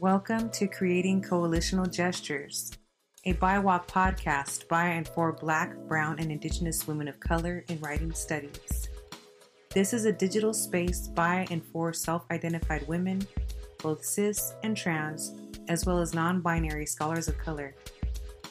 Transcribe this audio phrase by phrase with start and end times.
[0.00, 2.72] Welcome to Creating Coalitional Gestures,
[3.26, 8.10] a BIWOC podcast by and for Black, Brown, and Indigenous women of color in writing
[8.12, 8.88] studies.
[9.68, 13.26] This is a digital space by and for self identified women,
[13.82, 15.34] both cis and trans,
[15.68, 17.74] as well as non binary scholars of color.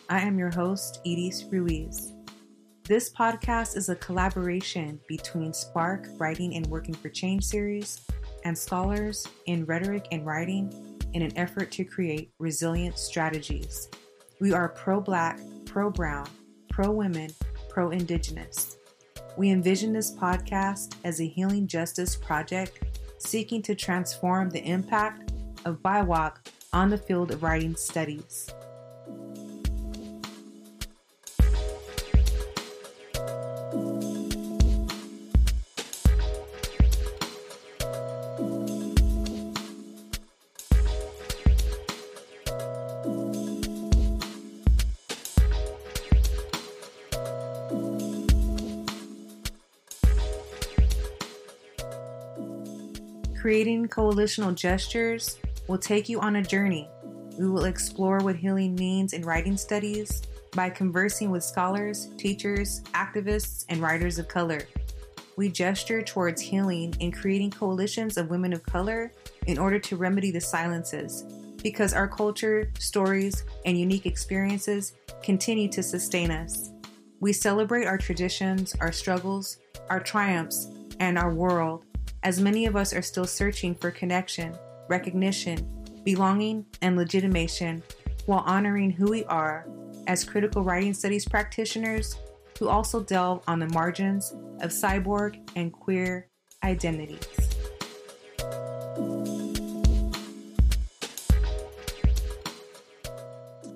[0.10, 2.14] I am your host, Edith Ruiz.
[2.84, 8.05] This podcast is a collaboration between Spark Writing and Working for Change series
[8.46, 13.89] and scholars in rhetoric and writing in an effort to create resilient strategies.
[14.39, 16.28] We are pro Black, pro Brown,
[16.70, 17.32] pro women,
[17.70, 18.78] pro Indigenous.
[19.37, 22.84] We envision this podcast as a healing justice project
[23.18, 25.32] seeking to transform the impact
[25.65, 26.37] of BIWOC
[26.74, 28.50] on the field of writing studies.
[53.52, 56.90] Creating coalitional gestures will take you on a journey.
[57.38, 60.22] We will explore what healing means in writing studies
[60.56, 64.62] by conversing with scholars, teachers, activists, and writers of color.
[65.36, 69.12] We gesture towards healing and creating coalitions of women of color
[69.48, 71.24] in order to remedy the silences,
[71.62, 76.72] because our culture, stories, and unique experiences continue to sustain us.
[77.20, 79.58] We celebrate our traditions, our struggles,
[79.90, 80.70] our triumphs,
[81.02, 81.84] and our world
[82.23, 84.55] as many of us are still searching for connection,
[84.88, 85.67] recognition,
[86.03, 87.81] belonging, and legitimation
[88.25, 89.67] while honoring who we are
[90.08, 92.17] as critical writing studies practitioners
[92.59, 96.27] who also delve on the margins of cyborg and queer
[96.64, 97.41] identities.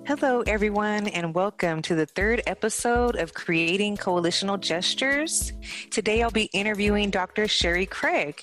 [0.06, 5.52] Hello, everyone, and welcome to the third episode of Creating Coalitional Gestures.
[5.90, 7.48] Today I'll be interviewing Dr.
[7.48, 8.40] Sherri Craig.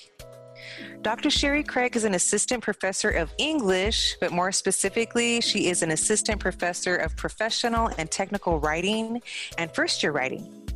[1.00, 1.30] Dr.
[1.30, 6.38] Sherri Craig is an assistant professor of English, but more specifically, she is an assistant
[6.38, 9.22] professor of professional and technical writing
[9.56, 10.68] and first year writing.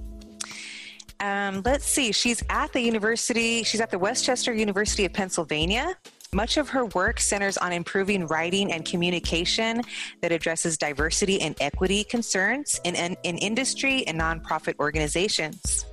[1.21, 5.99] Um, let's see, she's at the university, she's at the West Chester University of Pennsylvania.
[6.35, 9.81] Much of her work centers on improving writing and communication
[10.21, 15.87] that addresses diversity and equity concerns in, in, in industry and nonprofit organizations.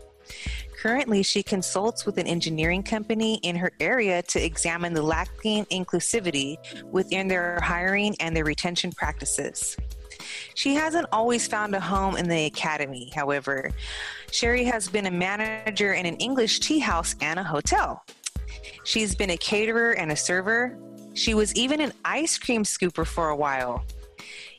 [0.81, 6.57] Currently, she consults with an engineering company in her area to examine the lacking inclusivity
[6.91, 9.77] within their hiring and their retention practices.
[10.53, 13.71] She hasn't always found a home in the academy, however.
[14.31, 18.03] Sherri has been a manager in an English tea house and a hotel.
[18.83, 20.77] She's been a caterer and a server.
[21.13, 23.85] She was even an ice cream scooper for a while.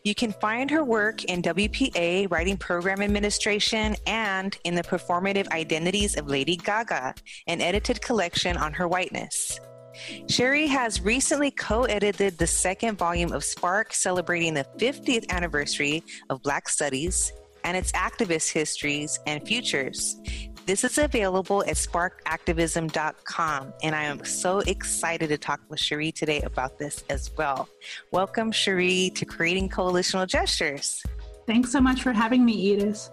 [0.04, 6.16] You can find her work in WPA, Writing Program Administration, and in the Performative Identities
[6.16, 7.14] of Lady Gaga,
[7.48, 9.58] an edited collection on her whiteness.
[10.28, 16.42] Sherry has recently co edited the second volume of Spark, celebrating the 50th anniversary of
[16.42, 17.32] Black Studies
[17.64, 20.16] and its activist histories and futures.
[20.66, 26.40] This is available at sparkactivism.com, and I am so excited to talk with Sherri today
[26.40, 27.68] about this as well.
[28.10, 31.04] Welcome, Sherri, to Creating Coalitional Gestures.
[31.46, 33.08] Thanks so much for having me, Edith.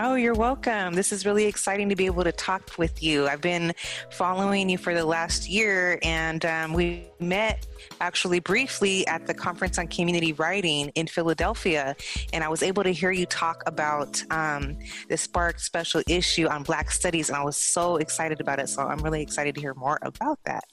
[0.00, 0.94] Oh, you're welcome.
[0.94, 3.28] This is really exciting to be able to talk with you.
[3.28, 3.72] I've been
[4.10, 7.64] following you for the last year, and um, we met
[8.00, 11.94] actually briefly at the Conference on Community Writing in Philadelphia,
[12.32, 14.76] and I was able to hear you talk about um,
[15.08, 18.68] the Spark special issue on Black Studies, and I was so excited about it.
[18.68, 20.64] So I'm really excited to hear more about that.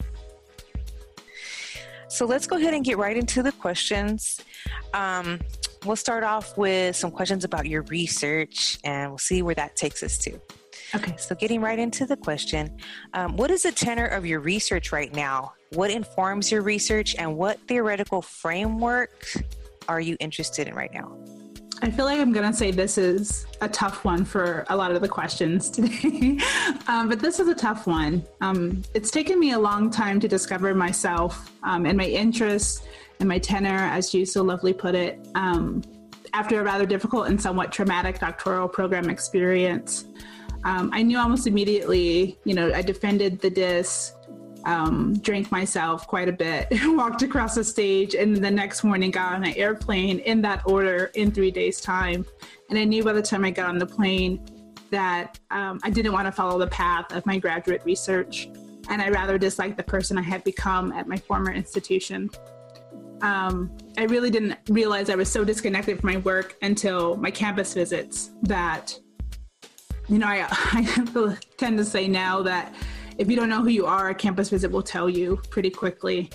[2.08, 4.42] So let's go ahead and get right into the questions.
[4.96, 5.40] Um,
[5.86, 10.04] we'll start off with some questions about your research and we'll see where that takes
[10.04, 10.40] us to.
[10.94, 11.16] Okay.
[11.18, 12.78] So, getting right into the question
[13.14, 15.54] um, What is the tenor of your research right now?
[15.74, 19.34] What informs your research and what theoretical framework
[19.88, 21.18] are you interested in right now?
[21.84, 24.92] I feel like I'm going to say this is a tough one for a lot
[24.92, 26.38] of the questions today,
[26.88, 28.24] um, but this is a tough one.
[28.42, 32.84] Um, it's taken me a long time to discover myself um, and my interests
[33.22, 35.82] and my tenor, as you so lovely put it, um,
[36.34, 40.06] after a rather difficult and somewhat traumatic doctoral program experience.
[40.64, 44.14] Um, I knew almost immediately, you know, I defended the DIS,
[44.66, 49.34] um, drank myself quite a bit, walked across the stage, and the next morning got
[49.34, 52.26] on an airplane in that order in three days' time.
[52.70, 54.44] And I knew by the time I got on the plane
[54.92, 58.50] that um, I didn't want to follow the path of my graduate research,
[58.90, 62.30] and I rather disliked the person I had become at my former institution.
[63.22, 67.74] Um, I really didn't realize I was so disconnected from my work until my campus
[67.74, 68.98] visits that,
[70.08, 72.74] you know, I, I tend to say now that
[73.18, 76.32] if you don't know who you are, a campus visit will tell you pretty quickly.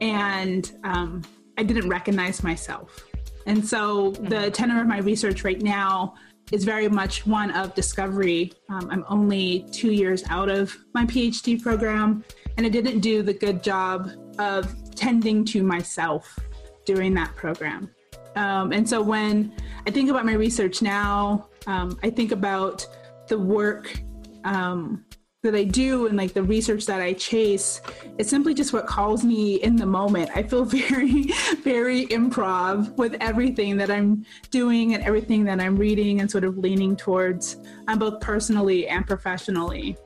[0.00, 1.22] And um,
[1.56, 3.04] I didn't recognize myself.
[3.46, 4.50] And so the mm-hmm.
[4.52, 6.14] tenor of my research right now
[6.52, 8.52] is very much one of discovery.
[8.68, 12.24] Um, I'm only two years out of my PhD program,
[12.56, 16.38] and I didn't do the good job of tending to myself
[16.84, 17.90] during that program.
[18.34, 19.52] Um, and so when
[19.86, 22.86] I think about my research now, um, I think about
[23.28, 24.00] the work
[24.44, 25.04] um,
[25.42, 27.80] that I do and like the research that I chase,
[28.18, 30.30] it's simply just what calls me in the moment.
[30.34, 31.24] I feel very,
[31.62, 36.58] very improv with everything that I'm doing and everything that I'm reading and sort of
[36.58, 37.56] leaning towards,
[37.86, 39.96] um, both personally and professionally.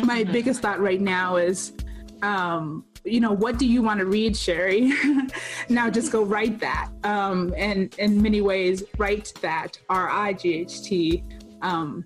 [0.00, 0.32] My mm-hmm.
[0.32, 1.72] biggest thought right now is,
[2.22, 4.92] um, you know, what do you want to read, Sherri?
[5.68, 6.90] now just go write that.
[7.04, 11.24] Um, and in many ways, write that R I G H T.
[11.62, 12.04] Um,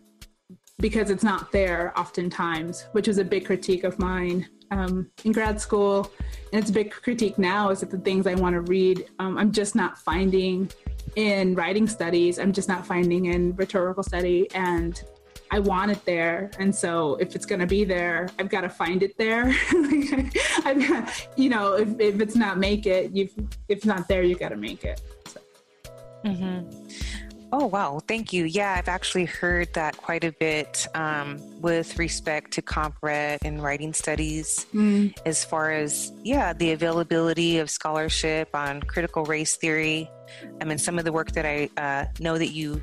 [0.78, 5.60] because it's not there oftentimes, which was a big critique of mine um, in grad
[5.60, 6.10] school.
[6.52, 9.38] And it's a big critique now is that the things I want to read, um,
[9.38, 10.70] I'm just not finding
[11.16, 12.38] in writing studies.
[12.38, 14.50] I'm just not finding in rhetorical study.
[14.54, 15.00] And
[15.52, 16.50] I want it there.
[16.58, 19.54] And so if it's going to be there, I've got to find it there.
[20.64, 24.22] I've got, you know, if, if it's not make it, you if it's not there,
[24.22, 25.02] you got to make it.
[25.26, 25.40] So.
[26.24, 26.88] Mm-hmm.
[27.52, 28.00] Oh, wow.
[28.08, 28.46] Thank you.
[28.46, 33.92] Yeah, I've actually heard that quite a bit um, with respect to CompRhet and writing
[33.92, 35.14] studies, mm.
[35.26, 40.10] as far as, yeah, the availability of scholarship on critical race theory.
[40.62, 42.80] I mean, some of the work that I uh, know that you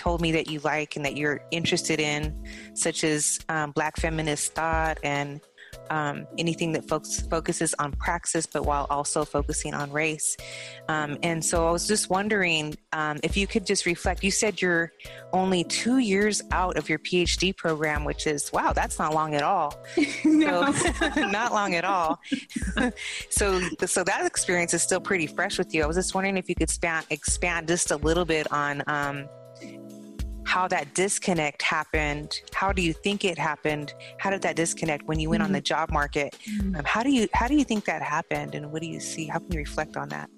[0.00, 2.34] told me that you like and that you're interested in,
[2.72, 5.42] such as um, Black feminist thought and
[5.90, 10.36] um, anything that folks focuses on praxis, but while also focusing on race.
[10.88, 14.22] Um, and so I was just wondering um, if you could just reflect.
[14.22, 14.92] You said you're
[15.32, 19.42] only two years out of your PhD program, which is wow, that's not long at
[19.42, 19.74] all.
[20.24, 20.72] no.
[20.72, 22.20] So, not long at all.
[23.30, 25.82] so, so that experience is still pretty fresh with you.
[25.82, 29.28] I was just wondering if you could expand, expand just a little bit on um,
[30.44, 32.40] how that disconnect happened.
[32.52, 33.94] How do you think it happened?
[34.18, 35.46] How did that disconnect when you went mm-hmm.
[35.48, 35.64] on the mm-hmm.
[35.64, 36.36] job market?
[36.48, 36.76] Mm-hmm.
[36.76, 39.26] Um, how do you how do you think that happened, and what do you see?
[39.26, 40.28] How can you reflect on that?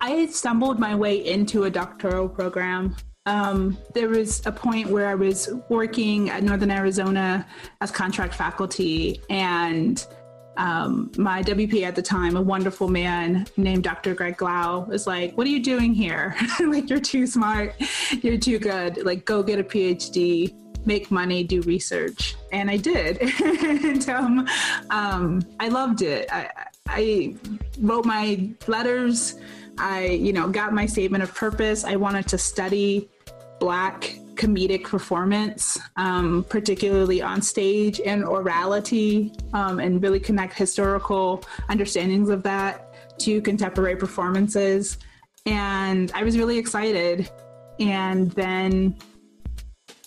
[0.00, 2.94] I stumbled my way into a doctoral program.
[3.26, 7.46] Um, there was a point where I was working at Northern Arizona
[7.80, 10.06] as contract faculty, and
[10.56, 14.14] um, my WP at the time, a wonderful man named Dr.
[14.14, 16.36] Greg Glau, was like, What are you doing here?
[16.60, 17.74] like, you're too smart.
[18.22, 19.04] You're too good.
[19.04, 20.54] Like, go get a PhD,
[20.86, 22.36] make money, do research.
[22.52, 23.18] And I did.
[23.42, 24.48] and um,
[24.90, 26.28] um, I loved it.
[26.32, 26.50] I,
[26.86, 27.36] I
[27.80, 29.36] wrote my letters.
[29.78, 31.84] I, you know, got my statement of purpose.
[31.84, 33.08] I wanted to study
[33.58, 42.28] Black comedic performance, um, particularly on stage and orality, um, and really connect historical understandings
[42.28, 44.98] of that to contemporary performances.
[45.46, 47.30] And I was really excited.
[47.78, 48.96] And then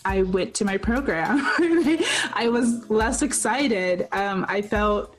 [0.06, 1.40] I went to my program.
[2.34, 4.08] I was less excited.
[4.12, 5.16] Um, I felt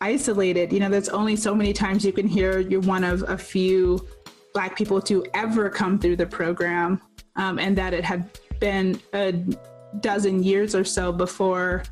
[0.00, 0.72] isolated.
[0.72, 4.06] You know, there's only so many times you can hear you're one of a few
[4.54, 7.02] Black people to ever come through the program
[7.36, 8.28] um, and that it had
[8.60, 9.32] been a
[10.00, 11.84] dozen years or so before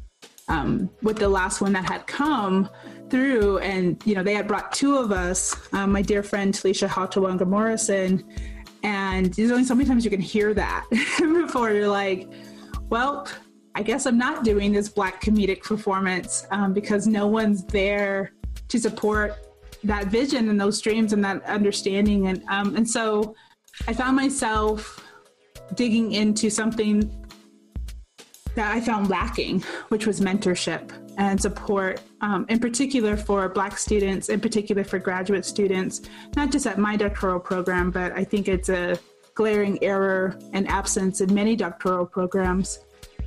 [0.48, 2.68] um, with the last one that had come
[3.10, 3.58] through.
[3.58, 7.46] And you know they had brought two of us um, my dear friend Talisha Haltiwanger
[7.46, 8.24] Morrison.
[8.82, 10.84] And there's only so many times you can hear that
[11.18, 12.28] before you're like
[12.90, 13.26] well
[13.74, 18.32] I guess I'm not doing this black comedic performance um, because no one's there
[18.68, 19.34] to support
[19.82, 22.28] that vision and those dreams and that understanding.
[22.28, 23.34] And um, and so
[23.88, 25.03] I found myself
[25.74, 27.10] digging into something
[28.54, 34.28] that I found lacking, which was mentorship and support, um, in particular for Black students,
[34.28, 36.02] in particular for graduate students,
[36.36, 38.98] not just at my doctoral program, but I think it's a
[39.34, 42.80] glaring error and absence in many doctoral programs.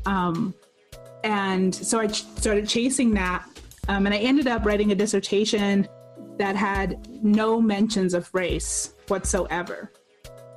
[0.05, 0.53] Um,
[1.23, 3.45] and so I ch- started chasing that,
[3.89, 5.87] um, and I ended up writing a dissertation
[6.37, 9.91] that had no mentions of race whatsoever.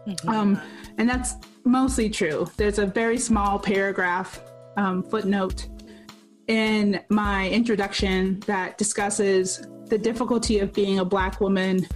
[0.07, 0.29] Mm-hmm.
[0.29, 0.61] Um,
[0.99, 2.51] and that's mostly true.
[2.57, 4.41] There's a very small paragraph
[4.77, 5.69] um, footnote
[6.49, 11.87] in my introduction that discusses the difficulty of being a Black woman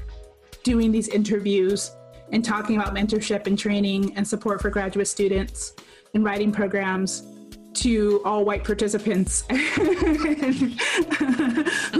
[0.63, 1.93] doing these interviews
[2.33, 5.75] and talking about mentorship and training and support for graduate students
[6.15, 7.27] and writing programs
[7.75, 9.57] to all white participants who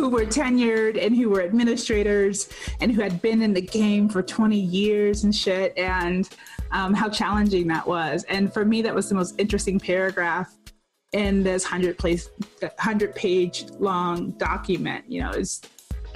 [0.09, 2.49] were tenured and who were administrators
[2.81, 6.29] and who had been in the game for 20 years and shit, and
[6.75, 8.25] um, how challenging that was.
[8.25, 10.55] And for me, that was the most interesting paragraph
[11.13, 12.29] in this 100 place
[12.61, 15.63] 100 page long document you know it was,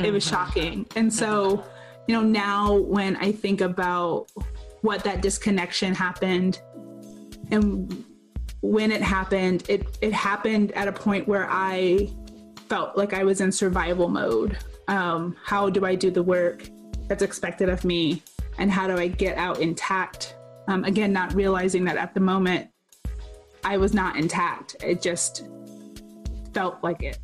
[0.00, 0.34] it was mm-hmm.
[0.34, 1.64] shocking and so
[2.08, 4.26] you know now when i think about
[4.80, 6.60] what that disconnection happened
[7.52, 8.04] and
[8.60, 12.10] when it happened, it it happened at a point where I
[12.68, 14.58] felt like I was in survival mode.
[14.88, 16.68] Um, how do I do the work
[17.06, 18.22] that's expected of me,
[18.58, 20.34] and how do I get out intact?
[20.68, 22.68] Um, again, not realizing that at the moment
[23.64, 24.76] I was not intact.
[24.84, 25.48] It just
[26.54, 27.18] felt like it.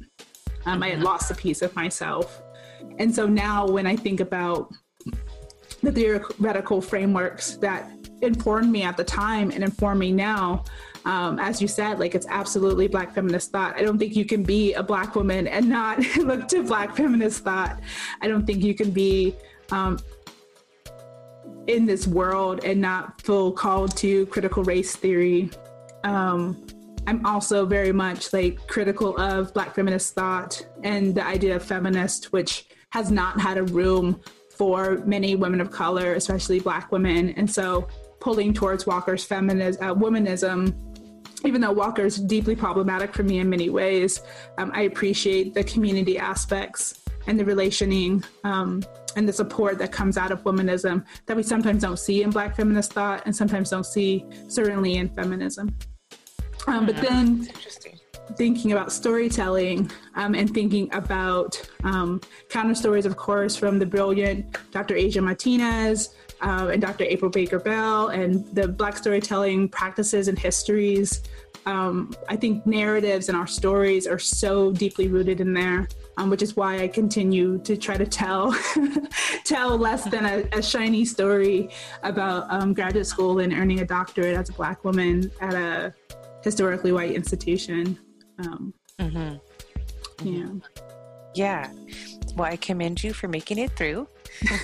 [0.66, 1.04] Um, I had mm-hmm.
[1.04, 2.42] lost a piece of myself,
[2.98, 4.72] and so now when I think about
[5.82, 7.90] the theoretical frameworks that
[8.22, 10.64] informed me at the time and inform me now
[11.04, 13.76] um, as you said, like it's absolutely Black feminist thought.
[13.76, 17.44] I don't think you can be a Black woman and not look to Black feminist
[17.44, 17.80] thought.
[18.22, 19.34] I don't think you can be
[19.70, 19.98] um,
[21.66, 25.50] in this world and not feel called to critical race theory.
[26.04, 26.66] Um,
[27.06, 32.32] I'm also very much like critical of Black feminist thought and the idea of feminist,
[32.32, 34.20] which has not had a room
[34.56, 37.30] for many women of color, especially Black women.
[37.30, 37.88] And so
[38.20, 40.74] pulling towards Walker's feminism, uh, womanism
[41.44, 44.22] even though Walker is deeply problematic for me in many ways,
[44.56, 48.82] um, I appreciate the community aspects and the relationing um,
[49.16, 52.56] and the support that comes out of womanism that we sometimes don't see in Black
[52.56, 55.76] feminist thought and sometimes don't see certainly in feminism.
[56.66, 57.48] Um, but hmm, then
[58.36, 64.56] thinking about storytelling um, and thinking about um, counter stories, of course, from the brilliant
[64.72, 64.96] Dr.
[64.96, 67.04] Aja Martinez, uh, and Dr.
[67.04, 71.22] April Baker Bell and the Black storytelling practices and histories.
[71.66, 76.42] Um, I think narratives and our stories are so deeply rooted in there, um, which
[76.42, 78.54] is why I continue to try to tell
[79.44, 81.70] tell less than a, a shiny story
[82.02, 85.94] about um, graduate school and earning a doctorate as a Black woman at a
[86.42, 87.98] historically white institution.
[88.38, 90.28] Um, mm-hmm.
[90.28, 90.50] Yeah.
[91.34, 91.72] Yeah.
[92.36, 94.08] Well, I commend you for making it through.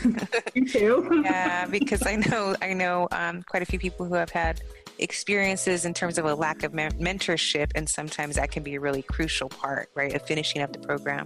[0.54, 1.23] you too.
[1.25, 4.61] yeah, because I know I know um, quite a few people who have had
[5.00, 9.02] experiences in terms of a lack of mentorship, and sometimes that can be a really
[9.02, 11.25] crucial part, right, of finishing up the program.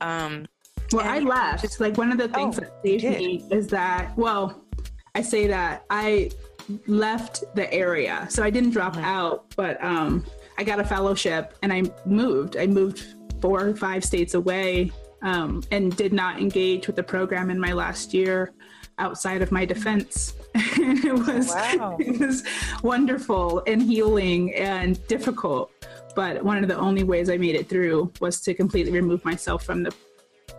[0.00, 0.46] Um,
[0.92, 1.64] well, I left.
[1.64, 4.16] It's like one of the things oh, that saved me is that.
[4.16, 4.64] Well,
[5.14, 6.30] I say that I
[6.86, 9.04] left the area, so I didn't drop mm-hmm.
[9.04, 10.24] out, but um,
[10.58, 12.56] I got a fellowship and I moved.
[12.56, 14.92] I moved four or five states away
[15.22, 18.52] um, and did not engage with the program in my last year
[18.98, 20.34] outside of my defense.
[20.54, 21.96] it was wow.
[22.00, 22.42] it was
[22.82, 25.70] wonderful and healing and difficult.
[26.14, 29.64] But one of the only ways I made it through was to completely remove myself
[29.64, 29.94] from the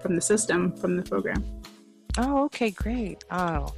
[0.02, 1.44] from the system, from the program.
[2.20, 3.24] Oh, okay, great.
[3.32, 3.74] Oh,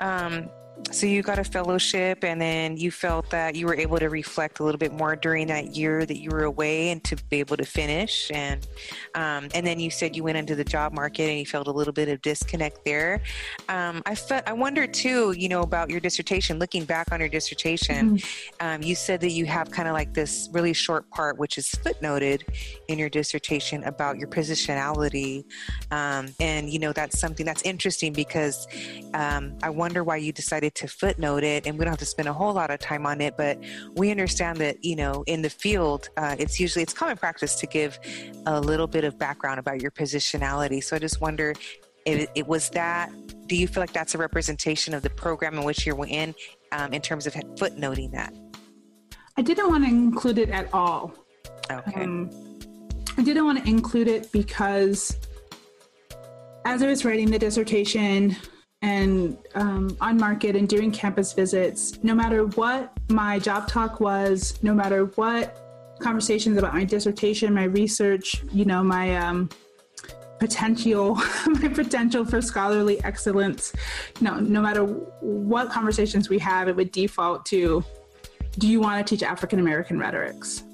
[0.00, 0.48] um,
[0.90, 4.58] so you got a fellowship and then you felt that you were able to reflect
[4.58, 7.56] a little bit more during that year that you were away and to be able
[7.56, 8.30] to finish.
[8.32, 8.66] And
[9.14, 11.72] um, and then you said you went into the job market and you felt a
[11.72, 13.22] little bit of disconnect there.
[13.68, 17.28] Um, I felt I wonder too you know about your dissertation looking back on your
[17.28, 18.66] dissertation mm-hmm.
[18.66, 21.68] um, you said that you have kind of like this really short part which is
[21.68, 22.42] footnoted
[22.88, 25.44] in your dissertation about your positionality.
[25.90, 28.66] Um, and you know that's something that's interesting because
[29.14, 32.28] um, I wonder why you decided to footnote it, and we don't have to spend
[32.28, 33.36] a whole lot of time on it.
[33.36, 33.58] But
[33.94, 37.66] we understand that you know in the field, uh, it's usually it's common practice to
[37.66, 37.98] give
[38.46, 40.82] a little bit of background about your positionality.
[40.82, 41.54] So I just wonder,
[42.06, 43.10] if it was that.
[43.46, 46.34] Do you feel like that's a representation of the program in which you're in,
[46.72, 48.32] um, in terms of footnoting that?
[49.36, 51.12] I didn't want to include it at all.
[51.70, 52.02] Okay.
[52.02, 52.30] Um,
[53.16, 55.16] I didn't want to include it because
[56.64, 58.36] as I was writing the dissertation,
[58.82, 64.58] and um, on market and doing campus visits, no matter what my job talk was,
[64.62, 69.50] no matter what conversations about my dissertation, my research, you know, my um,
[70.38, 71.14] potential,
[71.46, 73.72] my potential for scholarly excellence,
[74.18, 77.84] you know, no matter what conversations we have, it would default to,
[78.58, 80.64] do you want to teach African American rhetorics?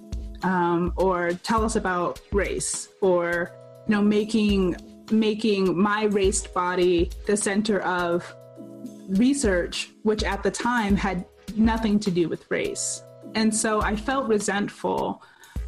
[0.43, 3.51] Um, or tell us about race, or
[3.89, 4.77] you know, making
[5.11, 8.35] making my raced body the center of
[9.09, 13.03] research, which at the time had nothing to do with race.
[13.35, 15.23] And so I felt resentful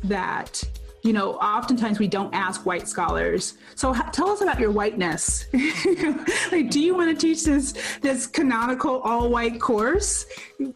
[0.04, 0.62] that,
[1.08, 3.54] you know, oftentimes we don't ask white scholars.
[3.76, 5.46] So tell us about your whiteness.
[6.52, 7.72] like, do you want to teach this
[8.02, 10.26] this canonical all white course?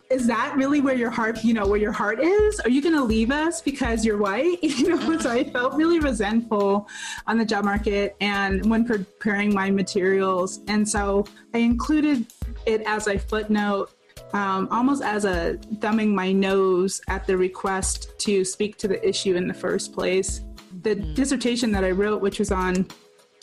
[0.09, 2.61] Is that really where your heart, you know, where your heart is?
[2.61, 4.59] Are you going to leave us because you're white?
[4.83, 6.89] You know, so I felt really resentful
[7.27, 12.27] on the job market and when preparing my materials, and so I included
[12.65, 13.91] it as a footnote
[14.33, 19.35] um, almost as a thumbing my nose at the request to speak to the issue
[19.35, 20.43] in the first place.
[20.83, 21.15] The mm.
[21.15, 22.87] dissertation that I wrote, which was on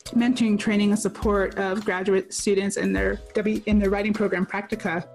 [0.08, 5.08] mentoring, training, and support of graduate students in their w, in their writing program Practica,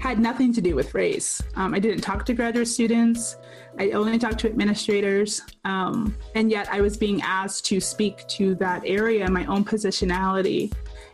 [0.00, 1.42] had nothing to do with race.
[1.54, 3.36] Um, I didn't talk to graduate students.
[3.78, 8.54] I only talked to administrators, um, and yet I was being asked to speak to
[8.56, 10.72] that area, my own positionality.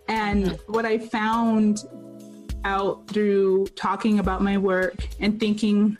[0.08, 0.72] And mm-hmm.
[0.72, 1.84] what I found
[2.64, 5.96] out through talking about my work and thinking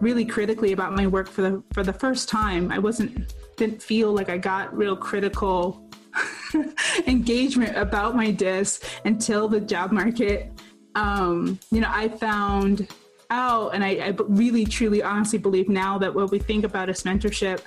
[0.00, 2.70] really critically about my work for the for the first time.
[2.70, 5.88] I wasn't didn't feel like I got real critical
[7.06, 10.52] engagement about my dis until the job market.
[10.94, 12.88] Um, you know, I found
[13.30, 17.02] out, and I, I really, truly, honestly believe now that what we think about as
[17.02, 17.62] mentorship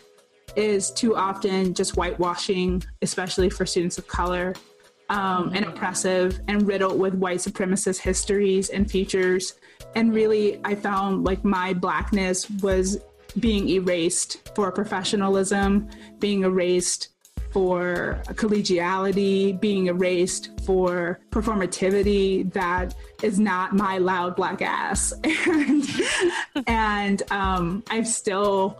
[0.55, 4.55] is too often just whitewashing, especially for students of color
[5.09, 9.53] um, and oppressive and riddled with white supremacist histories and features.
[9.95, 12.99] And really, I found like my blackness was
[13.39, 17.09] being erased for professionalism, being erased
[17.51, 25.13] for collegiality, being erased for performativity that is not my loud black ass.
[25.23, 25.85] and
[26.67, 28.77] and um, I'm still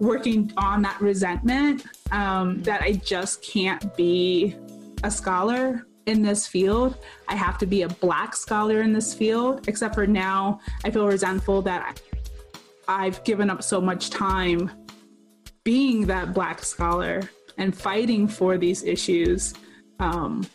[0.00, 4.56] working on that resentment um, that I just can't be
[5.04, 6.96] a scholar in this field.
[7.28, 11.06] I have to be a black scholar in this field, except for now, I feel
[11.06, 12.00] resentful that
[12.88, 14.70] I've given up so much time
[15.64, 17.28] being that black scholar
[17.58, 19.52] and fighting for these issues.
[20.00, 20.46] Um,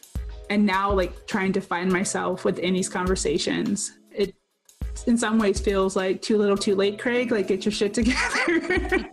[0.49, 3.99] and now, like, trying to find myself within these conversations.
[5.05, 7.31] In some ways, feels like too little, too late, Craig.
[7.31, 9.09] Like, get your shit together.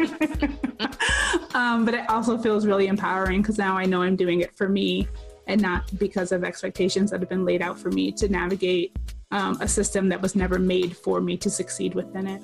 [1.55, 4.69] um, but it also feels really empowering because now I know I'm doing it for
[4.69, 5.09] me
[5.47, 8.97] and not because of expectations that have been laid out for me to navigate
[9.33, 12.43] um, a system that was never made for me to succeed within it.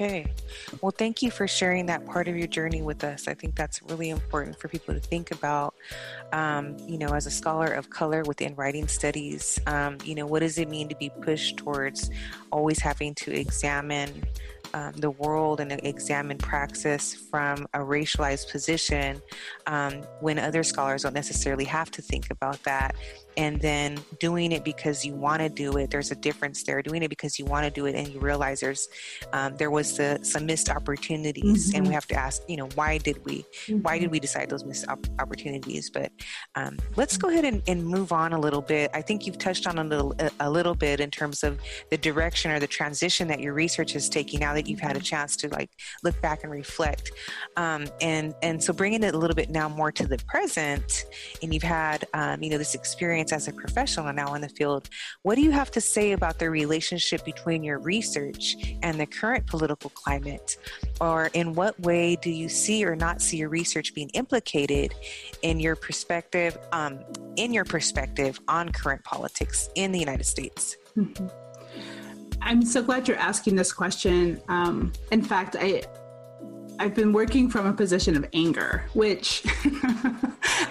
[0.00, 0.32] Okay.
[0.80, 3.26] Well, thank you for sharing that part of your journey with us.
[3.26, 5.74] I think that's really important for people to think about.
[6.32, 10.38] Um, you know, as a scholar of color within writing studies, um, you know, what
[10.38, 12.12] does it mean to be pushed towards
[12.52, 14.22] always having to examine
[14.72, 19.20] um, the world and examine praxis from a racialized position
[19.66, 22.94] um, when other scholars don't necessarily have to think about that
[23.38, 27.02] and then doing it because you want to do it there's a difference there doing
[27.02, 28.88] it because you want to do it and you realize there's
[29.32, 31.76] um, there was the, some missed opportunities mm-hmm.
[31.76, 31.94] and we mm-hmm.
[31.94, 33.78] have to ask you know why did we mm-hmm.
[33.78, 34.12] why did mm-hmm.
[34.12, 36.10] we decide those missed op- opportunities but
[36.56, 39.66] um, let's go ahead and, and, move on a little bit i think you've touched
[39.66, 41.58] on a little a, a, little bit in terms of
[41.90, 45.00] the direction or the transition that your research is taking now that you've had a
[45.00, 45.70] chance to like
[46.02, 47.12] look back and reflect
[47.56, 51.04] um, and and so bringing it a little bit now more to the present
[51.40, 54.48] and you've had um, you know this experience experience as a professional now in the
[54.48, 54.88] field,
[55.22, 59.46] what do you have to say about the relationship between your research and the current
[59.46, 60.56] political climate?
[61.00, 64.94] Or in what way do you see or not see your research being implicated
[65.42, 67.00] in your perspective, um,
[67.36, 70.76] in your perspective on current politics in the United States?
[70.96, 71.26] Mm-hmm.
[72.40, 74.40] I'm so glad you're asking this question.
[74.48, 75.82] Um, in fact, I
[76.78, 79.42] I've been working from a position of anger, which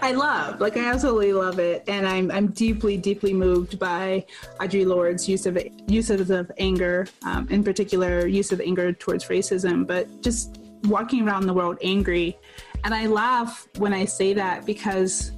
[0.02, 0.62] I love.
[0.62, 4.26] Like I absolutely love it, and I'm I'm deeply deeply moved by
[4.60, 9.86] Audre Lorde's use of uses of anger, um, in particular use of anger towards racism,
[9.86, 12.38] but just walking around the world angry.
[12.84, 15.32] And I laugh when I say that because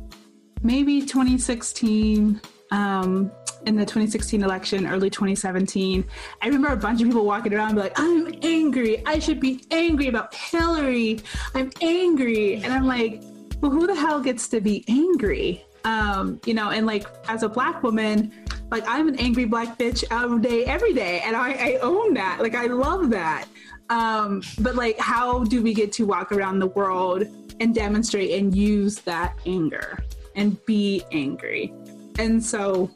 [0.62, 2.42] maybe 2016.
[2.72, 3.32] Um,
[3.66, 6.06] in the 2016 election, early 2017,
[6.42, 9.06] I remember a bunch of people walking around like, I'm angry.
[9.06, 11.22] I should be angry about Hillary.
[11.54, 12.56] I'm angry.
[12.56, 13.22] And I'm like,
[13.62, 15.66] well, who the hell gets to be angry?
[15.84, 18.32] Um, you know, and like as a black woman,
[18.72, 21.22] like I'm an angry black bitch all day, every day.
[21.22, 22.40] And I, I own that.
[22.42, 23.48] Like I love that.
[23.90, 27.24] Um, but like, how do we get to walk around the world
[27.60, 30.00] and demonstrate and use that anger
[30.36, 31.74] and be angry?
[32.20, 32.92] And so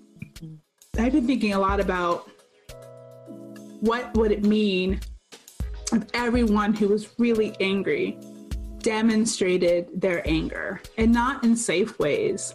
[1.00, 2.30] I've been thinking a lot about
[3.80, 5.00] what would it mean
[5.94, 8.18] if everyone who was really angry
[8.80, 12.54] demonstrated their anger and not in safe ways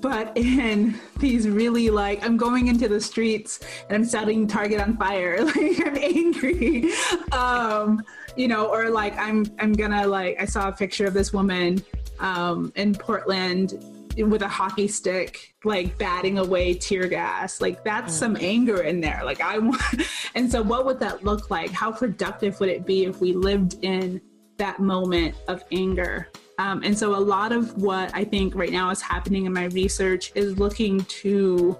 [0.00, 4.96] but in these really like i'm going into the streets and i'm setting target on
[4.96, 6.90] fire like i'm angry.
[7.30, 8.02] Um
[8.38, 11.82] you know, or like I'm I'm gonna like I saw a picture of this woman
[12.20, 13.84] um, in Portland
[14.26, 17.60] with a hockey stick, like batting away tear gas.
[17.60, 18.18] Like that's mm.
[18.18, 19.22] some anger in there.
[19.24, 19.82] Like I want,
[20.34, 21.70] and so what would that look like?
[21.70, 24.20] How productive would it be if we lived in
[24.56, 26.28] that moment of anger?
[26.58, 29.66] Um, and so a lot of what I think right now is happening in my
[29.66, 31.78] research is looking to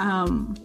[0.00, 0.56] um,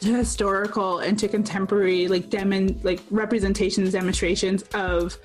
[0.00, 5.18] to historical and to contemporary like demon like representations demonstrations of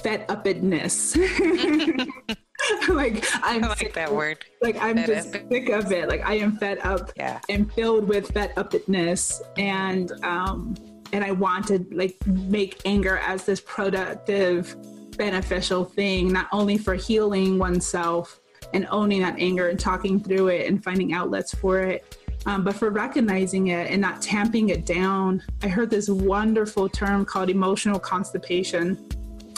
[0.00, 1.16] fed upness
[2.88, 4.44] like I'm I like that of, word.
[4.62, 5.42] Like I'm fed just up.
[5.50, 6.08] sick of it.
[6.08, 7.40] Like I am fed up yeah.
[7.48, 10.74] and filled with fed upness and um
[11.12, 14.76] and I want to like make anger as this productive
[15.16, 18.40] beneficial thing not only for healing oneself
[18.74, 22.76] and owning that anger and talking through it and finding outlets for it um, but
[22.76, 25.42] for recognizing it and not tamping it down.
[25.62, 29.08] I heard this wonderful term called emotional constipation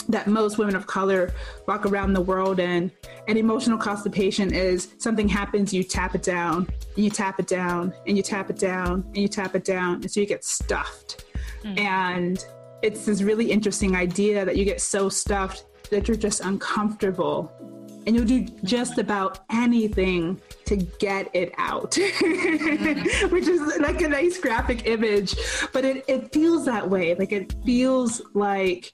[0.09, 1.31] that most women of color
[1.67, 2.91] walk around the world in.
[3.27, 7.93] And emotional constipation is something happens, you tap it down, and you tap it down,
[8.07, 11.25] and you tap it down, and you tap it down, and so you get stuffed.
[11.63, 11.79] Mm.
[11.79, 12.45] And
[12.81, 17.51] it's this really interesting idea that you get so stuffed that you're just uncomfortable
[18.05, 23.29] and you'll do just about anything to get it out, mm-hmm.
[23.29, 25.35] which is like a nice graphic image.
[25.73, 27.13] But it, it feels that way.
[27.15, 28.93] Like it feels like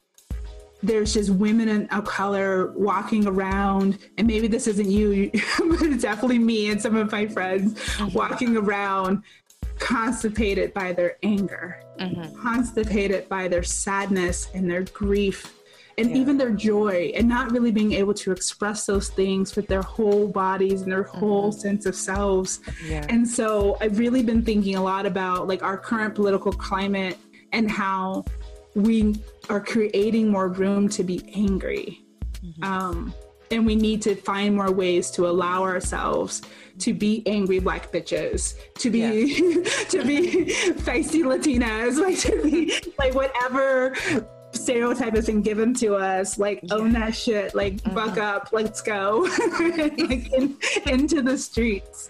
[0.85, 5.31] there's just women of color walking around, and maybe this isn't you,
[5.69, 8.13] but it's definitely me and some of my friends mm-hmm.
[8.13, 9.23] walking around
[9.79, 12.41] constipated by their anger, mm-hmm.
[12.41, 15.53] constipated by their sadness and their grief
[15.97, 16.17] and yeah.
[16.17, 20.27] even their joy and not really being able to express those things with their whole
[20.27, 21.59] bodies and their whole mm-hmm.
[21.59, 22.59] sense of selves.
[22.85, 23.05] Yeah.
[23.09, 27.17] And so I've really been thinking a lot about like our current political climate
[27.53, 28.25] and how
[28.75, 29.15] we
[29.49, 32.05] are creating more room to be angry.
[32.43, 32.63] Mm-hmm.
[32.63, 33.13] Um,
[33.51, 36.41] and we need to find more ways to allow ourselves
[36.79, 39.63] to be angry black bitches, to be yeah.
[39.89, 40.45] to be
[40.79, 43.95] feisty Latinas, like to be like whatever
[44.51, 46.75] stereotype has been given to us like yeah.
[46.75, 47.93] own that shit like mm-hmm.
[47.93, 49.27] buck up let's go
[49.59, 52.09] like in, into the streets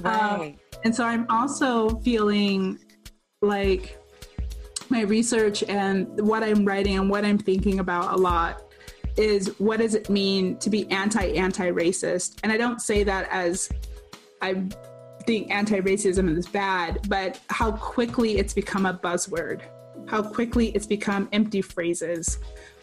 [0.00, 0.40] um, right.
[0.40, 2.78] um, and so i'm also feeling
[3.40, 3.98] like
[4.90, 8.62] my research and what i'm writing and what i'm thinking about a lot
[9.16, 13.28] is what does it mean to be anti anti racist and i don't say that
[13.30, 13.70] as
[14.42, 14.62] i
[15.26, 19.62] think anti-racism is bad but how quickly it's become a buzzword
[20.06, 22.38] how quickly it's become empty phrases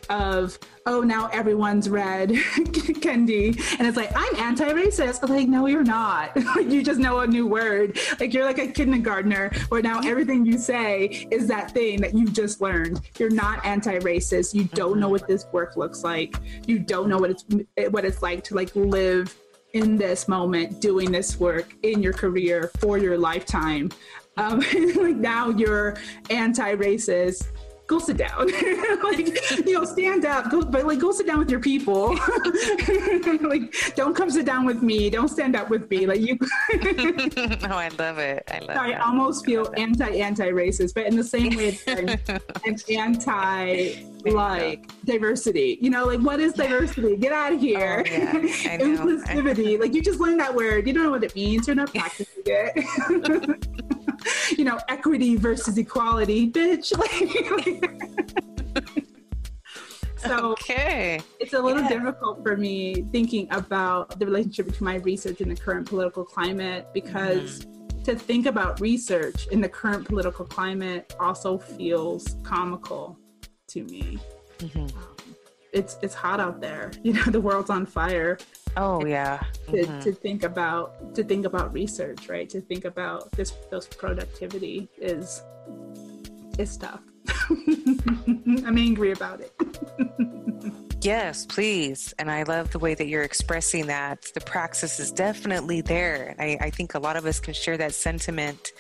[0.10, 3.48] of oh now everyone's read kendi.
[3.78, 5.20] And it's like i'm anti-racist.
[5.24, 6.38] I'm like no you're not.
[6.64, 8.00] You just know a new word.
[8.20, 12.28] Like you're like a kindergartner where now everything you say is that thing that you
[12.28, 13.02] just learned.
[13.20, 14.54] You're not anti-racist.
[14.54, 16.36] You don't know what this work looks like.
[16.66, 17.46] You don't know what it's
[17.92, 19.36] what it's like to like live
[19.74, 23.92] in this moment doing this work in your career for your lifetime.
[24.38, 24.60] Um,
[24.96, 25.98] like now you're
[26.30, 27.48] anti-racist
[27.88, 28.50] go sit down.
[29.04, 30.50] Like you know stand up.
[30.50, 32.18] Go but like go sit down with your people.
[33.42, 35.10] Like don't come sit down with me.
[35.10, 36.06] Don't stand up with me.
[36.06, 38.44] Like you oh i love it.
[38.50, 41.78] I love i almost feel anti anti racist but in the same way
[42.66, 45.78] it's anti like diversity.
[45.82, 47.18] You know like what is diversity?
[47.18, 48.04] Get out of here.
[48.06, 48.78] Oh, yeah.
[48.78, 49.80] inclusivity.
[49.80, 50.88] Like you just learned that word.
[50.88, 51.68] You don't know what it means.
[51.68, 53.68] You're not practicing it
[54.58, 56.94] you know, equity versus equality, bitch.
[60.18, 61.22] so okay.
[61.40, 61.90] it's a little yeah.
[61.90, 66.88] difficult for me thinking about the relationship between my research and the current political climate
[66.94, 68.04] because mm-hmm.
[68.04, 73.18] to think about research in the current political climate also feels comical
[73.68, 74.20] to me.
[74.60, 74.98] Mm-hmm.
[74.98, 75.14] Um,
[75.74, 76.92] it's it's hot out there.
[77.02, 78.38] You know, the world's on fire.
[78.76, 79.44] Oh yeah.
[79.68, 80.00] To, mm-hmm.
[80.00, 82.50] to think about to think about research, right?
[82.50, 85.44] To think about this this productivity is
[86.58, 87.02] is tough.
[87.50, 89.54] I'm angry about it.
[91.04, 92.14] Yes, please.
[92.18, 94.26] And I love the way that you're expressing that.
[94.34, 96.34] The praxis is definitely there.
[96.40, 98.72] I, I think a lot of us can share that sentiment,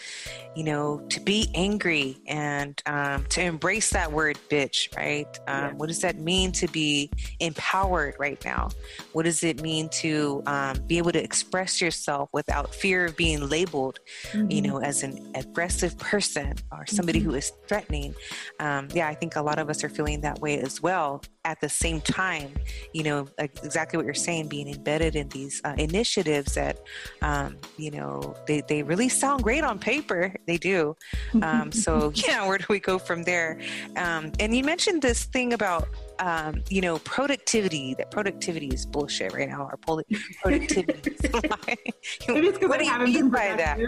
[0.56, 5.28] you know, to be angry and um, to embrace that word bitch, right?
[5.48, 5.74] Um, yeah.
[5.74, 8.70] What does that mean to be empowered right now?
[9.12, 13.50] What does it mean to um, be able to express yourself without fear of being
[13.50, 14.00] labeled,
[14.32, 14.50] mm-hmm.
[14.50, 17.32] you know, as an aggressive person or somebody mm-hmm.
[17.32, 18.16] who is threatening?
[18.62, 21.22] Um, yeah, I think a lot of us are feeling that way as well.
[21.44, 22.54] At the same time, time.
[22.94, 26.80] You know, like exactly what you're saying, being embedded in these uh, initiatives that,
[27.22, 30.34] um, you know, they, they really sound great on paper.
[30.48, 30.96] They do.
[31.44, 33.60] Um, so, yeah, where do we go from there?
[33.98, 35.88] Um, and you mentioned this thing about
[36.20, 39.64] um, you know, productivity, that productivity is bullshit right now.
[39.64, 41.32] Our productivity is
[42.28, 43.80] Maybe it's what do you mean by that?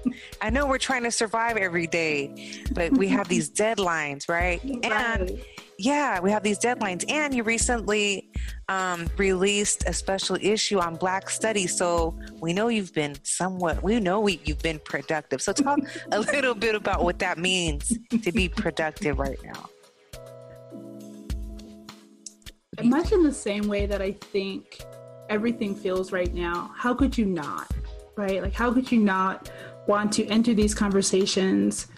[0.40, 4.60] I know we're trying to survive every day, but we have these deadlines, right?
[4.62, 4.84] right.
[4.84, 5.40] And
[5.78, 7.04] yeah, we have these deadlines.
[7.10, 8.30] And you recently
[8.68, 11.76] um, released a special issue on Black Studies.
[11.76, 15.42] So we know you've been somewhat, we know we, you've been productive.
[15.42, 15.78] So talk
[16.12, 19.68] a little bit about what that means to be productive right now.
[22.82, 24.82] Much in the same way that I think
[25.28, 26.70] everything feels right now.
[26.76, 27.70] How could you not?
[28.16, 28.42] Right?
[28.42, 29.50] Like, how could you not
[29.86, 31.88] want to enter these conversations?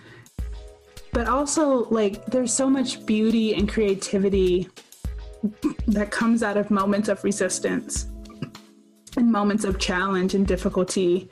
[1.12, 4.68] But also, like, there's so much beauty and creativity
[5.86, 8.06] that comes out of moments of resistance
[9.16, 11.30] and moments of challenge and difficulty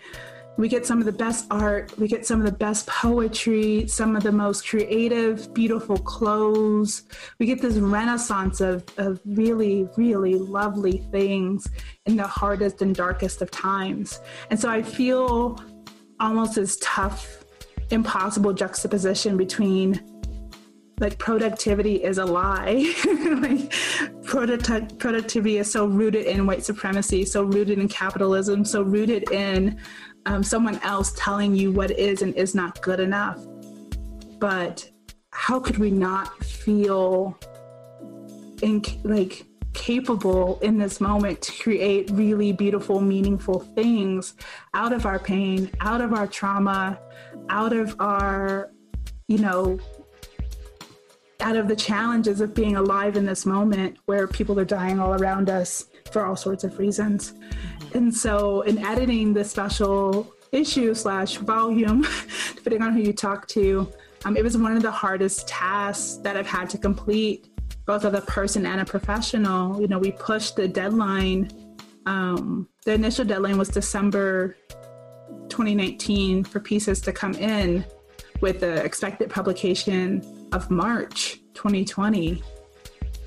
[0.57, 4.16] we get some of the best art, we get some of the best poetry, some
[4.16, 7.03] of the most creative, beautiful clothes.
[7.38, 11.69] We get this renaissance of, of really, really lovely things
[12.07, 14.21] in the hardest and darkest of times.
[14.51, 15.61] And so I feel
[16.21, 17.45] almost this tough,
[17.90, 20.01] impossible juxtaposition between
[20.99, 22.95] like productivity is a lie.
[23.42, 23.71] like
[24.25, 29.79] product- productivity is so rooted in white supremacy, so rooted in capitalism, so rooted in
[30.26, 33.38] um, someone else telling you what is and is not good enough.
[34.38, 34.90] But
[35.32, 37.38] how could we not feel
[38.60, 44.34] in, like capable in this moment to create really beautiful, meaningful things
[44.74, 46.98] out of our pain, out of our trauma,
[47.48, 48.72] out of our,
[49.28, 49.78] you know,
[51.40, 55.14] out of the challenges of being alive in this moment where people are dying all
[55.14, 57.34] around us for all sorts of reasons.
[57.96, 62.06] And so, in editing the special issue slash volume,
[62.54, 63.90] depending on who you talk to,
[64.26, 67.48] um, it was one of the hardest tasks that I've had to complete,
[67.87, 69.80] both as a person and a professional.
[69.80, 71.50] You know, we pushed the deadline.
[72.04, 74.59] Um, the initial deadline was December
[75.48, 77.82] 2019 for pieces to come in,
[78.42, 82.42] with the expected publication of March 2020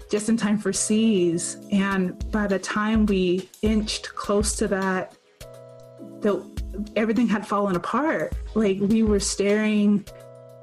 [0.10, 1.58] just in time for C's.
[1.72, 5.16] And by the time we inched close to that,
[6.22, 6.44] the,
[6.96, 8.34] everything had fallen apart.
[8.56, 10.06] Like we were staring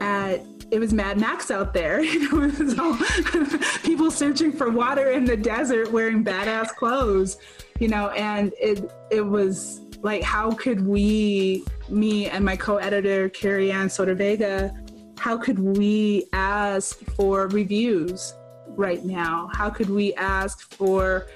[0.01, 0.41] at
[0.73, 2.03] it was Mad Max out there.
[3.85, 7.39] people searching for water in the desert wearing badass clothes,
[7.79, 13.91] you know, and it it was like how could we, me and my co-editor Karrieann
[13.91, 14.75] Soto Vega,
[15.19, 18.35] how could we ask for reviews
[18.77, 19.51] right now?
[19.53, 21.27] How could we ask for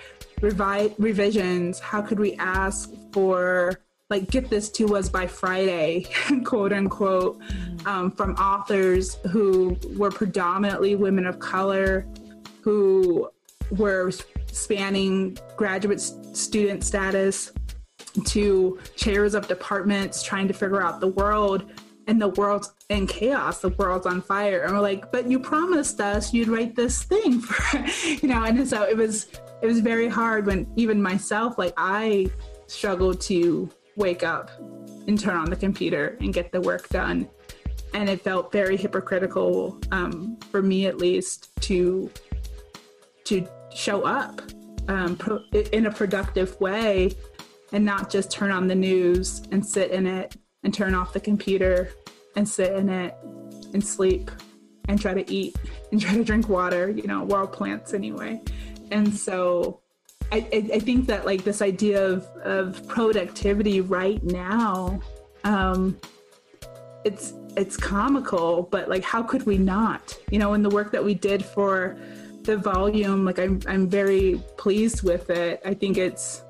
[0.40, 1.78] revi- revisions?
[1.78, 6.06] How could we ask for like get this to us by Friday,
[6.44, 7.40] quote unquote,
[7.86, 12.06] um, from authors who were predominantly women of color,
[12.62, 13.30] who
[13.70, 14.10] were
[14.50, 17.52] spanning graduate student status
[18.24, 21.70] to chairs of departments trying to figure out the world
[22.10, 24.64] and the world's in chaos the world's on fire.
[24.64, 28.42] And we're like but you promised us you'd write this thing for you know?
[28.42, 29.28] And so it was
[29.62, 32.28] it was very hard when even myself like i
[32.66, 34.50] struggled to wake up
[35.06, 37.28] and turn on the computer and get the work done.
[37.94, 42.10] And it felt very hypocritical um, for me at least to
[43.24, 44.42] to show up
[44.88, 47.12] um, pro- in a productive way
[47.72, 51.20] and not just turn on the news and sit in it and turn off the
[51.20, 51.92] computer
[52.36, 53.16] and sit in it
[53.72, 54.30] and sleep
[54.88, 55.56] and try to eat
[55.92, 58.40] and try to drink water, you know, we're all plants anyway.
[58.90, 59.80] And so
[60.32, 65.00] I, I, think that like this idea of, of productivity right now,
[65.44, 65.98] um,
[67.04, 70.16] it's it's comical, but like how could we not?
[70.30, 71.98] You know, in the work that we did for
[72.42, 75.60] the volume, like I'm I'm very pleased with it.
[75.64, 76.42] I think it's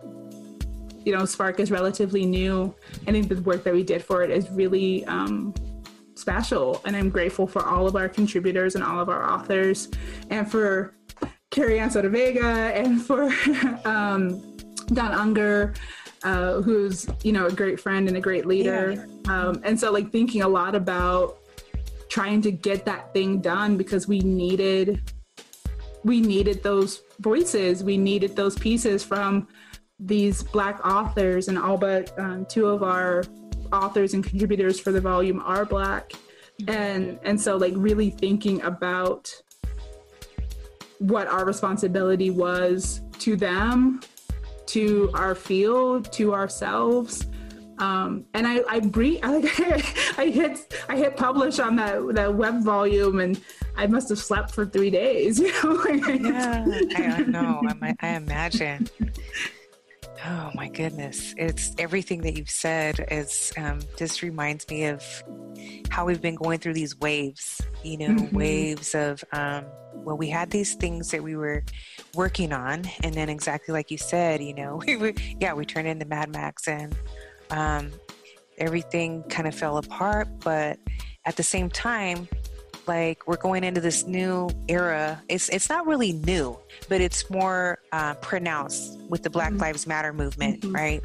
[1.05, 2.75] you know, Spark is relatively new.
[3.07, 5.55] I think the work that we did for it is really um,
[6.20, 6.80] special.
[6.85, 9.88] And I'm grateful for all of our contributors and all of our authors
[10.28, 10.94] and for
[11.50, 13.24] Karrieann Vega and for
[13.88, 14.56] um,
[14.88, 15.74] Don Unger,
[16.22, 18.92] uh, who's, you know, a great friend and a great leader.
[18.92, 19.33] Yeah.
[19.33, 21.38] Um, and so, like, thinking a lot about
[22.09, 25.00] trying to get that thing done because we needed
[26.02, 29.46] we needed those voices we needed those pieces from
[29.98, 33.22] these black authors and all but um, two of our
[33.72, 36.12] authors and contributors for the volume are black
[36.68, 39.33] and and so like really thinking about
[41.00, 44.00] what our responsibility was to them,
[44.66, 47.26] to our field, to ourselves.
[47.78, 49.83] Um, and I, I breathe, I,
[50.18, 53.40] I hit, I hit publish on that, that web volume and
[53.76, 55.87] I must have slept for three days, you know?
[55.87, 56.64] yeah,
[56.96, 57.62] I, I know.
[57.80, 58.87] I, I imagine.
[60.26, 61.35] Oh my goodness.
[61.38, 65.02] It's everything that you've said is um, just reminds me of
[65.90, 68.37] how we've been going through these waves, you know, mm-hmm.
[68.37, 71.64] waves of, um, well, we had these things that we were
[72.14, 72.85] working on.
[73.02, 76.30] And then exactly like you said, you know, we were, yeah, we turned into Mad
[76.30, 76.94] Max and
[77.50, 77.90] um,
[78.59, 80.28] everything kind of fell apart.
[80.40, 80.78] But
[81.24, 82.28] at the same time,
[82.87, 85.23] like we're going into this new era.
[85.29, 89.61] It's it's not really new, but it's more uh, pronounced with the Black mm-hmm.
[89.61, 90.75] Lives Matter movement, mm-hmm.
[90.75, 91.03] right?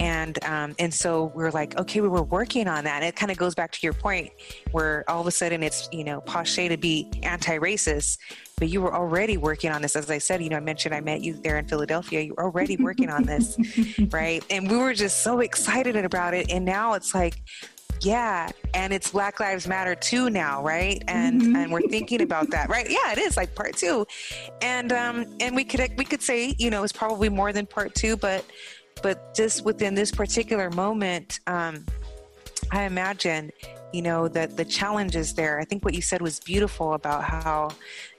[0.00, 2.96] And um, and so we're like, okay, we were working on that.
[2.96, 4.30] And it kind of goes back to your point,
[4.72, 8.18] where all of a sudden it's you know passe to be anti-racist,
[8.58, 9.96] but you were already working on this.
[9.96, 12.20] As I said, you know, I mentioned I met you there in Philadelphia.
[12.20, 13.58] You were already working on this,
[14.10, 14.44] right?
[14.50, 16.50] And we were just so excited about it.
[16.50, 17.42] And now it's like
[18.00, 21.02] yeah and it's black lives matter too now right?
[21.08, 21.56] And mm-hmm.
[21.56, 22.88] and we're thinking about that right?
[22.90, 24.06] Yeah it is like part two.
[24.62, 27.94] And um and we could we could say you know it's probably more than part
[27.94, 28.44] two but
[29.02, 31.84] but just within this particular moment um
[32.72, 33.50] i imagine
[33.96, 35.58] you know that the challenges there.
[35.58, 37.70] I think what you said was beautiful about how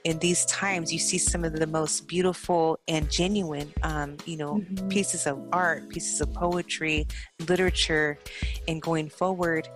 [0.02, 4.54] in these times you see some of the most beautiful and genuine um, you know
[4.54, 4.88] mm-hmm.
[4.88, 7.06] pieces of art pieces of poetry
[7.48, 8.18] literature
[8.66, 9.68] and going forward.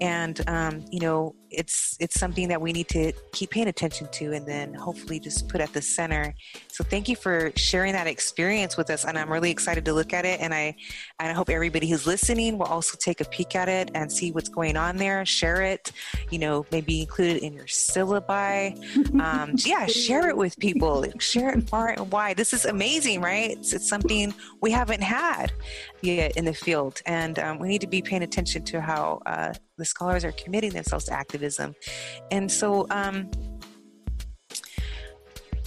[0.00, 4.32] And um, you know it's it's something that we need to keep paying attention to
[4.32, 6.32] and then hopefully just put at the center.
[6.68, 10.12] So thank you for sharing that experience with us and i'm really excited to look
[10.12, 10.74] at it and i
[11.18, 14.32] and i hope everybody who's listening will also take a peek at it and see
[14.32, 15.92] what's going on there share it
[16.30, 18.76] you know maybe include it in your syllabi.
[19.20, 21.04] Um, yeah share it with people.
[21.18, 22.36] Share it far and wide.
[22.36, 23.50] This is amazing right?
[23.50, 25.52] It's, it's something we haven't had
[26.02, 27.00] yet in the field.
[27.06, 30.72] And um, we need to be paying attention to how uh, the scholars are committing
[30.72, 31.74] themselves to activism.
[32.30, 33.30] And so, um,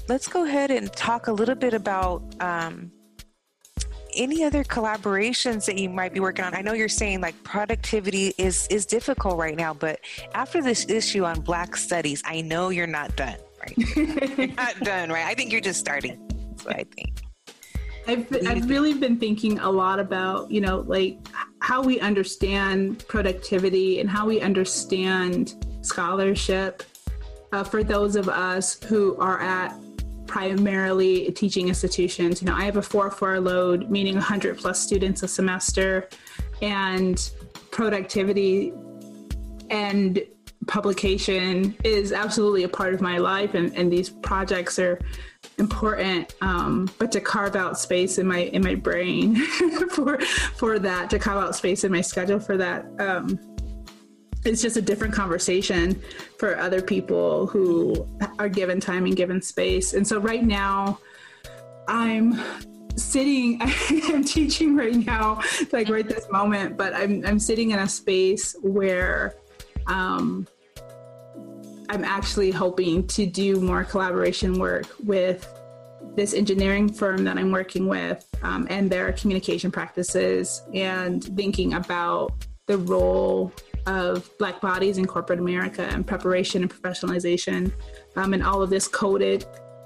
[0.09, 2.91] let's go ahead and talk a little bit about um,
[4.15, 6.55] any other collaborations that you might be working on.
[6.55, 9.99] I know you're saying like productivity is is difficult right now, but
[10.33, 13.37] after this issue on Black Studies, I know you're not done.
[13.59, 13.77] Right,
[14.37, 15.25] you're not done, right?
[15.25, 16.19] I think you're just starting.
[16.49, 17.23] That's what I think.
[18.05, 21.19] I've, I've really been thinking a lot about, you know, like
[21.59, 26.83] how we understand productivity and how we understand scholarship
[27.53, 29.73] uh, for those of us who are at
[30.27, 32.41] primarily teaching institutions.
[32.41, 36.09] You know, I have a 4 4 load, meaning 100 plus students a semester,
[36.61, 37.31] and
[37.71, 38.73] productivity
[39.69, 40.23] and
[40.67, 44.99] publication is absolutely a part of my life, and, and these projects are
[45.57, 49.35] important um, but to carve out space in my in my brain
[49.91, 50.19] for
[50.55, 53.37] for that to carve out space in my schedule for that um,
[54.45, 56.01] it's just a different conversation
[56.37, 58.07] for other people who
[58.39, 59.93] are given time and given space.
[59.93, 60.99] And so right now
[61.89, 62.39] i'm
[62.95, 63.59] sitting
[64.07, 65.41] i'm teaching right now
[65.73, 69.35] like right this moment but i'm i'm sitting in a space where
[69.87, 70.47] um,
[71.89, 75.47] I'm actually hoping to do more collaboration work with
[76.15, 82.47] this engineering firm that I'm working with um, and their communication practices and thinking about
[82.67, 83.51] the role
[83.85, 87.71] of Black bodies in corporate America and preparation and professionalization
[88.15, 89.45] um, and all of this coded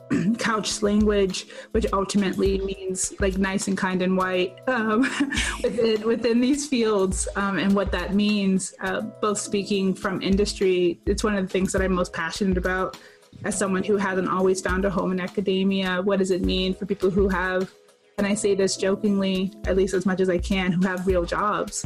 [0.39, 5.01] couch language, which ultimately means like nice and kind and white um,
[5.63, 8.73] within within these fields, um, and what that means.
[8.81, 12.97] Uh, both speaking from industry, it's one of the things that I'm most passionate about.
[13.43, 16.85] As someone who hasn't always found a home in academia, what does it mean for
[16.85, 17.71] people who have,
[18.17, 21.23] and I say this jokingly, at least as much as I can, who have real
[21.23, 21.85] jobs?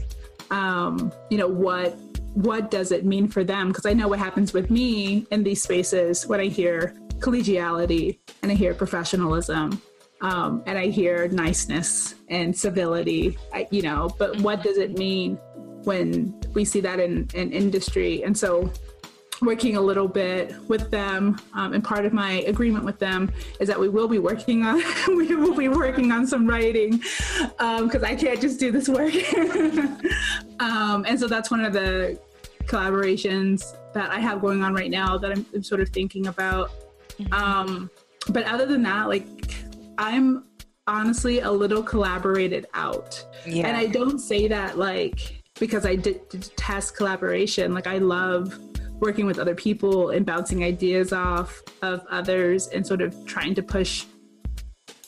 [0.52, 1.98] Um, you know what
[2.34, 3.70] what does it mean for them?
[3.70, 8.52] Because I know what happens with me in these spaces when I hear collegiality and
[8.52, 9.82] I hear professionalism
[10.22, 15.36] um, and I hear niceness and civility, I, you know, but what does it mean
[15.84, 18.24] when we see that in, in industry?
[18.24, 18.72] And so
[19.42, 23.68] working a little bit with them um, and part of my agreement with them is
[23.68, 28.06] that we will be working on we will be working on some writing because um,
[28.06, 29.14] i can't just do this work
[30.60, 32.20] um, and so that's one of the
[32.66, 36.72] collaborations that i have going on right now that i'm, I'm sort of thinking about
[37.22, 37.34] Mm-hmm.
[37.34, 37.90] Um,
[38.30, 39.56] but other than that, like
[39.98, 40.46] I'm
[40.88, 43.24] honestly a little collaborated out.
[43.46, 43.68] Yeah.
[43.68, 47.74] And I don't say that like because I did, detest collaboration.
[47.74, 48.58] Like I love
[49.02, 53.64] working with other people and bouncing ideas off of others and sort of trying to
[53.64, 54.06] push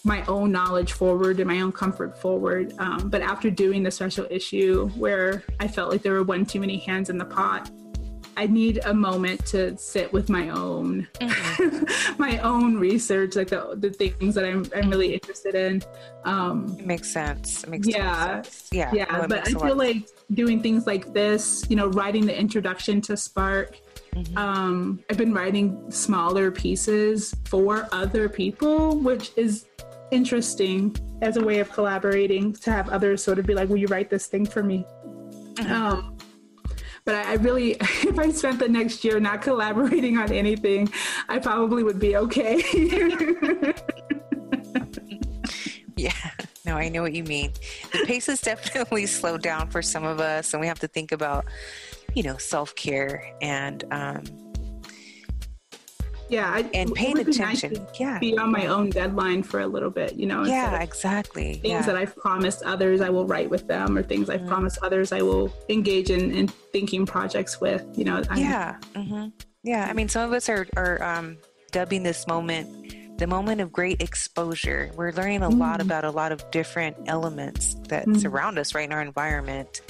[0.04, 2.74] my own knowledge forward and my own comfort forward.
[2.80, 6.60] Um, but after doing the special issue where I felt like there were one too
[6.60, 7.72] many hands in the pot,
[8.38, 12.18] I need a moment to sit with my own mm-hmm.
[12.22, 15.82] my own research, like the, the things that I'm I'm really interested in.
[16.26, 17.64] Um, it makes sense.
[17.64, 18.70] It makes yeah, sense.
[18.72, 19.28] yeah, yeah.
[19.28, 23.80] but I feel like doing things like this, you know, writing the introduction to Spark.
[24.16, 24.38] Mm-hmm.
[24.38, 29.66] Um, I've been writing smaller pieces for other people, which is
[30.12, 33.88] interesting as a way of collaborating to have others sort of be like, "Will you
[33.88, 34.86] write this thing for me?"
[35.56, 35.72] Mm-hmm.
[35.72, 36.13] Um,
[37.06, 40.90] but I, I, really, if I spent the next year not collaborating on anything,
[41.30, 42.64] I probably would be okay.
[45.98, 46.12] yeah.
[46.66, 47.52] No, I know what you mean.
[47.92, 51.12] The pace has definitely slowed down for some of us, and we have to think
[51.12, 51.46] about,
[52.14, 54.24] you know, self care and um,
[56.30, 59.90] yeah I, and paying attention nice yeah be on my own deadline for a little
[59.90, 61.82] bit you know yeah exactly things yeah.
[61.82, 64.50] that i've promised others i will write with them or things i've mm-hmm.
[64.50, 69.28] promised others i will engage in in thinking projects with you know I'm, yeah mm-hmm.
[69.64, 71.38] yeah i mean some of us are are um,
[71.72, 74.92] dubbing this moment the moment of great exposure.
[74.96, 75.60] We're learning a mm.
[75.60, 78.20] lot about a lot of different elements that mm.
[78.20, 79.82] surround us right in our environment.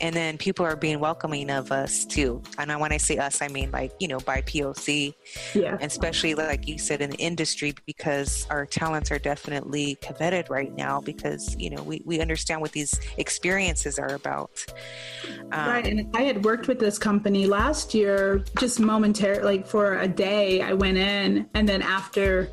[0.00, 2.42] And then people are being welcoming of us too.
[2.58, 5.14] And when I say us, I mean like, you know, BIPOC.
[5.54, 5.76] Yeah.
[5.80, 11.00] especially like you said in the industry because our talents are definitely coveted right now
[11.00, 14.64] because, you know, we, we understand what these experiences are about.
[15.52, 15.86] Um, right.
[15.86, 20.62] And I had worked with this company last year, just momentarily, like for a day,
[20.62, 22.50] I went in and then after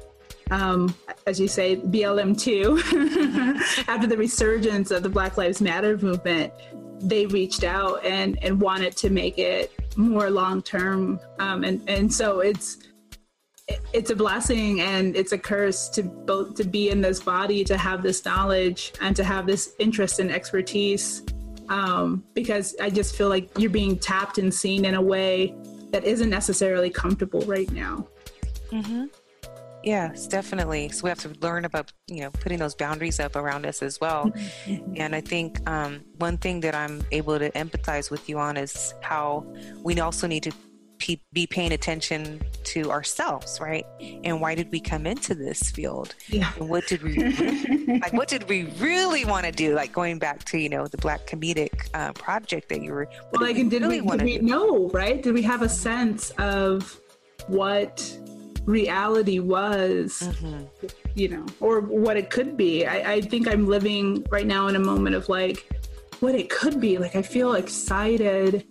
[0.51, 0.93] um,
[1.25, 6.53] as you say, BLM2, after the resurgence of the Black Lives Matter movement,
[6.99, 11.19] they reached out and, and wanted to make it more long term.
[11.39, 12.77] Um, and, and so it's,
[13.93, 17.77] it's a blessing and it's a curse to both to be in this body to
[17.77, 21.23] have this knowledge and to have this interest and expertise
[21.69, 25.55] um, because i just feel like you're being tapped and seen in a way
[25.89, 28.07] that isn't necessarily comfortable right now
[28.71, 29.05] mm-hmm.
[29.85, 30.89] Yes, definitely.
[30.89, 34.01] So we have to learn about, you know, putting those boundaries up around us as
[34.01, 34.25] well.
[34.65, 34.93] Mm-hmm.
[34.97, 38.95] And I think um, one thing that I'm able to empathize with you on is
[39.01, 39.45] how
[39.83, 40.51] we also need to
[41.33, 43.85] be paying attention to ourselves, right?
[44.23, 46.15] And why did we come into this field?
[46.29, 46.51] Yeah.
[46.57, 47.15] And what did we
[48.01, 48.13] like?
[48.13, 49.75] What did we really want to do?
[49.75, 53.07] Like going back to you know the Black comedic uh, project that you were.
[53.31, 54.89] Well, like, did, really we, did we know?
[54.89, 55.21] Right?
[55.21, 56.99] Did we have a sense of
[57.47, 58.17] what
[58.65, 60.65] reality was, mm-hmm.
[61.15, 62.85] you know, or what it could be.
[62.85, 65.69] I, I think I'm living right now in a moment of like
[66.19, 66.97] what it could be.
[66.97, 68.65] Like I feel excited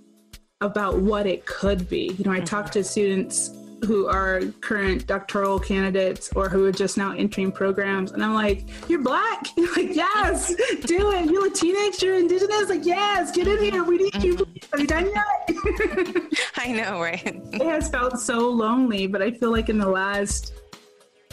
[0.61, 2.15] about what it could be.
[2.19, 2.45] You know, I mm-hmm.
[2.47, 3.51] talk to students
[3.85, 8.13] who are current doctoral candidates or who are just now entering programs.
[8.13, 9.47] And I'm like, you're black?
[9.57, 10.55] You're like, yes,
[10.85, 11.31] do it.
[11.31, 12.69] You're Latinx, you're indigenous.
[12.69, 13.85] Like, yes, get in here.
[13.85, 14.37] We need you.
[14.37, 14.67] Mm-hmm.
[14.73, 16.25] Have you done yet?
[16.57, 17.41] I know, right?
[17.53, 20.53] it has felt so lonely, but I feel like in the last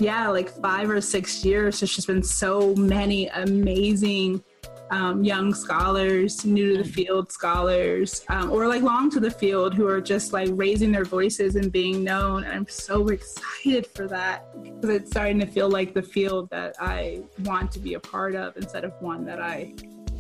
[0.02, 4.44] yeah, like five or six years, there's just been so many amazing
[4.92, 9.74] um, young scholars, new to the field scholars, um, or like long to the field
[9.74, 12.44] who are just like raising their voices and being known.
[12.44, 16.76] And I'm so excited for that because it's starting to feel like the field that
[16.80, 19.74] I want to be a part of instead of one that I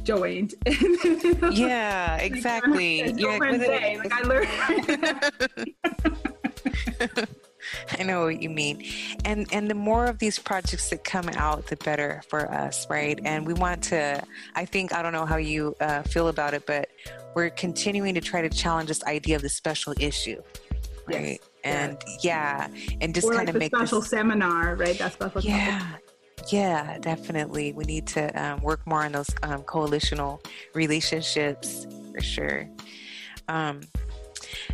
[0.03, 0.55] joined.
[1.51, 3.03] yeah, exactly.
[3.11, 4.49] Like, yeah, like I learned.
[7.99, 8.83] I know what you mean.
[9.25, 13.19] And and the more of these projects that come out, the better for us, right?
[13.23, 14.23] And we want to,
[14.55, 16.89] I think, I don't know how you uh, feel about it, but
[17.35, 20.41] we're continuing to try to challenge this idea of the special issue,
[21.07, 21.39] right?
[21.39, 21.39] Yes.
[21.63, 22.67] And yeah.
[22.67, 24.97] yeah, and just kind of make special this, seminar, right?
[24.97, 25.41] That's special.
[25.41, 25.97] Yeah.
[26.49, 27.71] Yeah, definitely.
[27.73, 30.43] We need to um, work more on those um, coalitional
[30.73, 32.67] relationships for sure.
[33.47, 33.81] Um,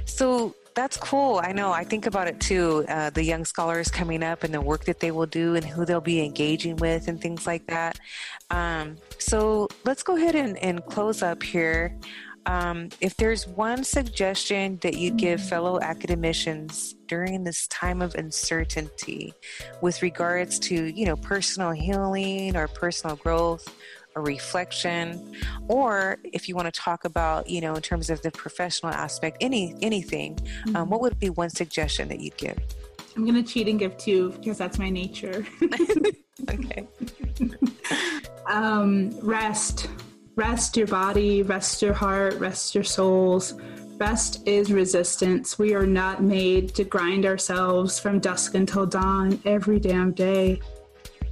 [0.05, 1.41] so that's cool.
[1.43, 1.71] I know.
[1.71, 2.85] I think about it too.
[2.87, 5.85] Uh, the young scholars coming up and the work that they will do and who
[5.85, 7.97] they'll be engaging with and things like that.
[8.51, 11.97] Um, so let's go ahead and, and close up here.
[12.45, 19.33] Um, if there's one suggestion that you give fellow academicians during this time of uncertainty
[19.81, 23.67] with regards to, you know, personal healing or personal growth
[24.17, 25.35] a reflection
[25.67, 29.37] or if you want to talk about you know in terms of the professional aspect
[29.41, 30.75] any anything um, mm-hmm.
[30.75, 32.57] um, what would be one suggestion that you'd give
[33.15, 35.45] i'm going to cheat and give two because that's my nature
[36.49, 36.87] okay
[38.47, 39.87] um, rest
[40.35, 43.53] rest your body rest your heart rest your souls
[43.99, 45.57] Rest is resistance.
[45.57, 50.61] We are not made to grind ourselves from dusk until dawn every damn day.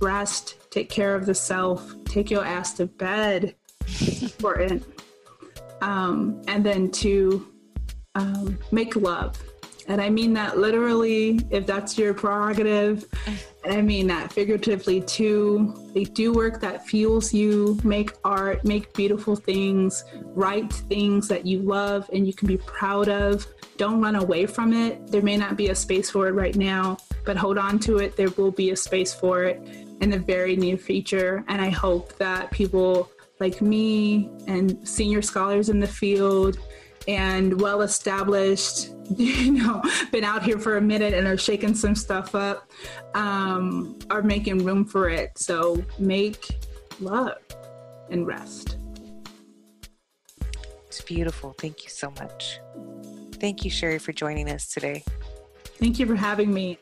[0.02, 3.56] Rest, take care of the self, take your ass to bed.
[3.88, 4.84] It's important.
[5.82, 7.48] Um, and then to
[8.16, 9.38] um, make love.
[9.88, 13.06] And I mean that literally, if that's your prerogative.
[13.64, 15.76] And I mean that figuratively too.
[15.94, 21.60] They do work that fuels you, make art, make beautiful things, write things that you
[21.60, 23.46] love and you can be proud of.
[23.78, 25.08] Don't run away from it.
[25.08, 28.16] There may not be a space for it right now, but hold on to it.
[28.16, 31.44] There will be a space for it in the very near future.
[31.48, 36.58] And I hope that people like me and senior scholars in the field
[37.08, 39.82] and well established, you know,
[40.12, 42.72] been out here for a minute and are shaking some stuff up,
[43.14, 45.38] um, are making room for it.
[45.38, 46.48] So make
[47.00, 47.38] love
[48.10, 48.78] and rest.
[50.88, 51.54] It's beautiful.
[51.60, 52.60] Thank you so much.
[53.34, 55.04] Thank you, Sherri, for joining us today.
[55.78, 56.78] Thank you for having me.